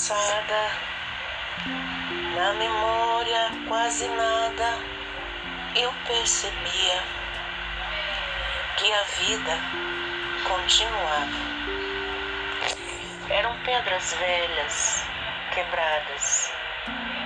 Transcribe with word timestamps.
passada, 0.00 0.70
na 2.36 2.52
memória 2.54 3.50
quase 3.66 4.06
nada, 4.08 4.78
eu 5.74 5.90
percebia 6.06 7.02
que 8.76 8.92
a 8.92 9.02
vida 9.24 9.56
continuava. 10.46 11.50
Eram 13.30 13.56
pedras 13.64 14.12
velhas, 14.14 15.06
quebradas. 15.54 16.52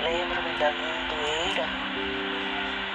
Lembro-me 0.03 0.57
da 0.59 0.71
montoeira 0.71 1.69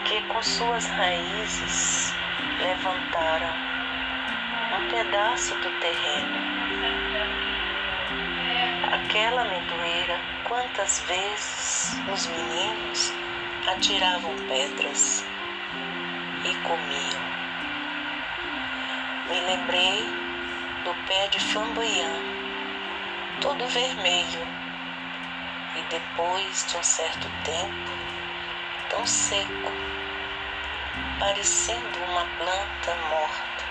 que 0.05 0.21
com 0.27 0.41
suas 0.41 0.85
raízes 0.85 2.13
levantaram 2.61 3.53
um 4.77 4.87
pedaço 4.89 5.55
do 5.55 5.79
terreno 5.79 6.49
Aquela 9.09 9.41
amendoeira, 9.41 10.21
quantas 10.43 10.99
vezes 11.07 11.99
os 12.13 12.27
meninos 12.27 13.11
atiravam 13.67 14.35
pedras 14.47 15.25
e 16.45 16.53
comiam. 16.57 17.23
Me 19.27 19.41
lembrei 19.41 20.05
do 20.83 20.93
pé 21.07 21.27
de 21.29 21.39
flamboyant, 21.39 22.21
todo 23.41 23.65
vermelho, 23.65 24.47
e 25.75 25.81
depois 25.89 26.67
de 26.67 26.77
um 26.77 26.83
certo 26.83 27.27
tempo, 27.43 27.91
tão 28.89 29.07
seco, 29.07 29.73
parecendo 31.19 31.97
uma 32.03 32.25
planta 32.37 32.95
morta, 33.09 33.63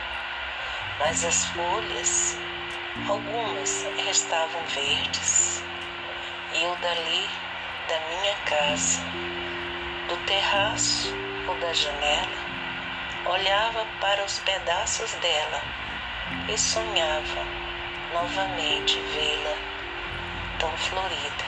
mas 0.99 1.25
as 1.25 1.45
folhas 1.47 2.37
Algumas 2.97 3.87
restavam 3.97 4.65
verdes. 4.65 5.63
Eu 6.55 6.75
dali, 6.77 7.29
da 7.87 8.01
minha 8.09 8.35
casa, 8.47 9.01
do 10.09 10.17
terraço 10.25 11.15
ou 11.47 11.55
da 11.57 11.73
janela, 11.73 12.39
olhava 13.27 13.87
para 14.01 14.25
os 14.25 14.39
pedaços 14.39 15.13
dela 15.15 15.63
e 16.49 16.59
sonhava 16.59 17.47
novamente 18.13 18.99
vê-la 18.99 19.57
tão 20.59 20.77
florida. 20.79 21.45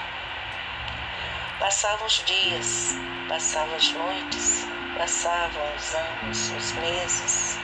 Passavam 1.58 2.06
os 2.06 2.22
dias, 2.24 2.94
passavam 3.28 3.74
as 3.74 3.92
noites, 3.92 4.66
passavam 4.96 5.74
os 5.74 5.94
anos, 5.94 6.50
os 6.52 6.72
meses, 6.72 7.58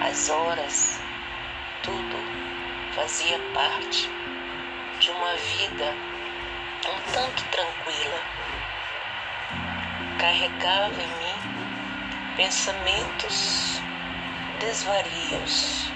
as 0.00 0.28
horas, 0.28 1.00
tudo 1.82 2.43
fazia 2.94 3.40
parte 3.52 4.08
de 5.00 5.10
uma 5.10 5.34
vida 5.34 5.92
um 6.86 7.12
tanto 7.12 7.44
tranquila. 7.46 8.20
Carregava 10.16 11.02
em 11.02 11.08
mim 11.18 12.36
pensamentos 12.36 13.80
desvarios, 14.60 15.90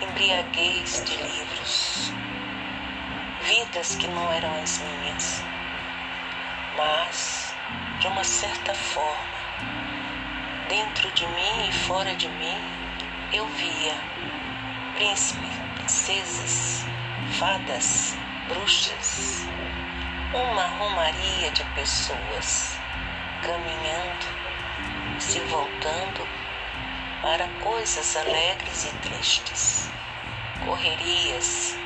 embriaguez 0.00 1.02
de 1.04 1.16
livros, 1.16 2.12
vidas 3.42 3.96
que 3.96 4.06
não 4.06 4.32
eram 4.32 4.62
as 4.62 4.78
minhas, 4.78 5.42
mas 6.76 7.52
de 7.98 8.06
uma 8.06 8.22
certa 8.22 8.74
forma, 8.74 9.38
dentro 10.68 11.10
de 11.12 11.26
mim 11.26 11.68
e 11.68 11.72
fora 11.72 12.14
de 12.14 12.28
mim, 12.28 12.58
eu 13.32 13.46
via 13.48 13.94
príncipes 14.94 15.59
princesas, 15.90 16.84
fadas, 17.32 18.16
bruxas, 18.46 19.44
uma 20.32 20.66
romaria 20.78 21.50
de 21.50 21.64
pessoas 21.74 22.78
caminhando, 23.42 24.26
se 25.18 25.40
voltando 25.40 26.28
para 27.20 27.48
coisas 27.60 28.16
alegres 28.16 28.84
e 28.84 28.94
tristes, 28.98 29.90
correrias, 30.64 31.76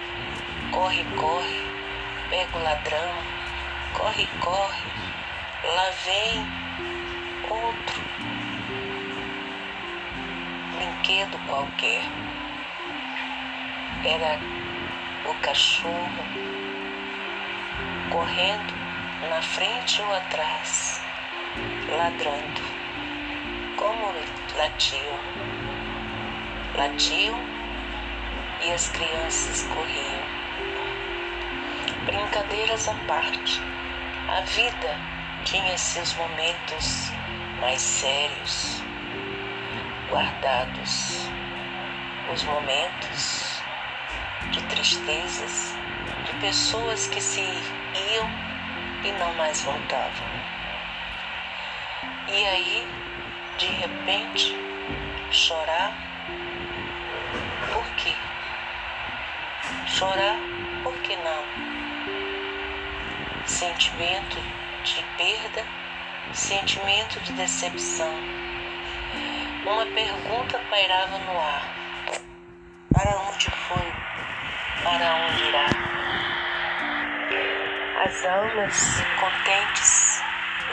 corre, 0.71 1.03
corre, 1.17 1.63
pega 2.29 2.59
o 2.59 2.63
ladrão, 2.63 3.15
corre, 3.95 4.29
corre, 4.39 4.83
lá 5.65 5.91
vem 6.05 6.47
outro 7.49 8.03
brinquedo 10.77 11.39
qualquer 11.47 12.34
era 14.07 14.39
o 15.25 15.35
cachorro 15.41 16.25
correndo 18.11 18.75
na 19.31 19.41
frente 19.41 20.03
ou 20.03 20.15
atrás, 20.15 21.03
ladrando, 21.89 22.61
como 23.77 24.13
latiam. 24.59 25.19
Latiam 26.77 27.41
e 28.63 28.73
as 28.73 28.89
crianças 28.91 29.63
corriam. 29.63 30.23
Brincadeiras 32.05 32.89
à 32.89 32.95
parte, 33.07 33.61
a 34.29 34.41
vida 34.43 34.99
tinha 35.45 35.79
seus 35.79 36.13
momentos 36.15 37.11
mais 37.61 37.81
sérios, 37.81 38.83
guardados, 40.11 41.31
os 42.31 42.43
momentos 42.45 43.54
de 44.51 44.63
tristezas, 44.65 45.75
de 46.25 46.33
pessoas 46.41 47.07
que 47.07 47.21
se 47.21 47.41
iam 47.41 48.31
e 49.05 49.13
não 49.13 49.35
mais 49.35 49.63
voltavam. 49.63 50.27
E 52.29 52.47
aí, 52.47 52.89
de 53.59 53.67
repente, 53.67 54.57
chorar. 55.31 55.93
Por 57.73 57.85
quê? 57.97 58.15
Chorar, 59.87 60.39
por 60.83 60.95
que 61.03 61.17
não? 61.17 61.45
Sentimento 63.47 64.37
de 64.85 65.05
perda, 65.19 65.65
sentimento 66.33 67.21
de 67.21 67.33
decepção. 67.35 68.15
Uma 69.67 69.87
pergunta 69.87 70.59
pairava 70.71 71.19
no 71.19 71.39
ar. 71.39 71.75
Para 72.93 73.17
onde 73.29 73.51
para 74.85 75.15
onde 75.15 75.45
irá. 75.45 75.67
As 78.05 78.27
almas 78.27 79.03
contentes, 79.19 80.23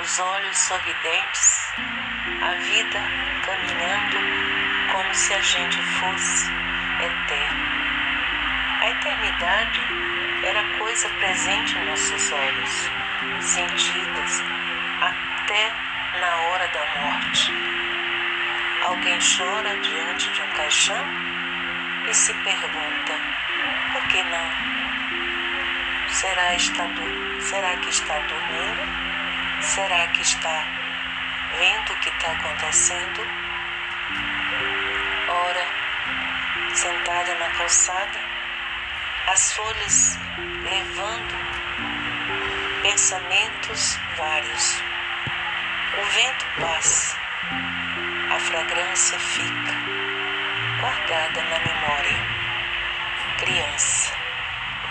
os 0.01 0.19
olhos 0.19 0.57
sorridentes, 0.57 1.73
a 2.41 2.51
vida 2.59 2.99
caminhando 3.45 4.17
como 4.91 5.15
se 5.15 5.33
a 5.33 5.39
gente 5.39 5.81
fosse 5.81 6.51
eterno. 6.99 7.65
A 8.81 8.89
eternidade 8.89 9.79
era 10.43 10.77
coisa 10.77 11.07
presente 11.07 11.77
em 11.77 11.85
nossos 11.85 12.31
olhos, 12.33 12.89
sentidas 13.39 14.43
até 14.99 15.71
na 16.19 16.35
hora 16.49 16.67
da 16.67 17.01
morte. 17.01 17.53
Alguém 18.87 19.17
chora 19.19 19.77
diante 19.77 20.29
de 20.31 20.41
um 20.41 20.47
caixão 20.49 21.05
e 22.09 22.13
se 22.13 22.33
pergunta? 22.33 23.50
Será, 26.21 26.53
está, 26.53 26.87
será 27.39 27.77
que 27.77 27.89
está 27.89 28.19
dormindo? 28.19 29.61
Será 29.61 30.07
que 30.09 30.21
está 30.21 30.65
vendo 31.57 31.93
o 31.93 31.99
que 31.99 32.09
está 32.09 32.31
acontecendo? 32.31 33.27
Ora, 35.27 35.65
sentada 36.75 37.33
na 37.39 37.49
calçada, 37.57 38.19
as 39.33 39.53
folhas 39.53 40.19
levando 40.61 41.35
pensamentos 42.83 43.97
vários. 44.15 44.83
O 45.97 46.03
vento 46.03 46.45
passa, 46.59 47.17
a 48.29 48.39
fragrância 48.39 49.17
fica 49.17 49.73
guardada 50.81 51.41
na 51.41 51.59
memória 51.59 52.41
criança, 53.39 54.13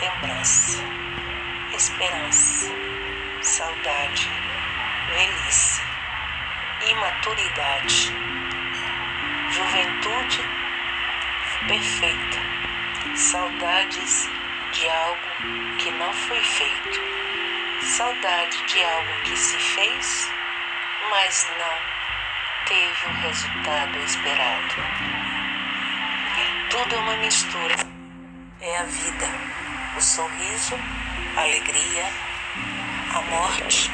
lembrança, 0.00 0.82
esperança, 2.00 2.66
saudade, 3.42 4.30
velhice, 5.10 5.82
imaturidade, 6.90 8.14
juventude 9.50 10.40
perfeita, 11.68 12.38
saudades 13.16 14.30
de 14.72 14.88
algo 14.88 15.76
que 15.76 15.90
não 15.90 16.10
foi 16.14 16.40
feito, 16.40 17.00
saudade 17.82 18.64
de 18.66 18.82
algo 18.82 19.22
que 19.24 19.36
se 19.36 19.58
fez, 19.58 20.32
mas 21.10 21.50
não 21.58 22.66
teve 22.66 23.06
o 23.08 23.20
resultado 23.20 23.98
esperado. 23.98 24.74
Tudo 26.70 26.94
é 26.94 26.98
uma 26.98 27.16
mistura 27.18 27.74
é 28.62 28.78
a 28.78 28.84
vida, 28.84 29.26
o 29.96 30.00
sorriso 30.00 30.76
a 31.36 31.42
alegria, 31.42 32.06
a 33.14 33.20
morte, 33.22 33.90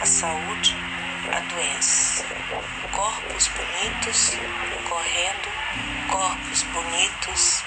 a 0.00 0.06
saúde, 0.06 0.76
a 1.32 1.40
doença. 1.40 2.24
Corpos 2.92 3.48
bonitos 3.48 4.32
correndo, 4.88 5.48
corpos 6.08 6.62
bonitos 6.64 7.64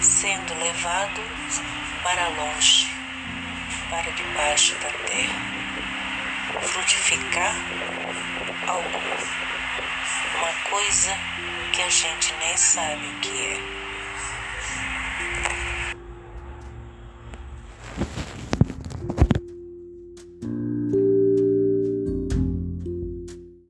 sendo 0.00 0.54
levados 0.58 1.60
para 2.02 2.28
longe, 2.28 2.88
para 3.90 4.10
debaixo 4.12 4.74
da 4.76 4.90
terra. 5.06 5.56
Frutificar 6.60 7.54
algo, 8.66 9.00
uma 10.38 10.52
coisa 10.70 11.16
que 11.72 11.82
a 11.82 11.88
gente 11.90 12.34
nem 12.40 12.56
sabe 12.56 13.06
o 13.06 13.20
que 13.20 13.46
é. 13.52 13.85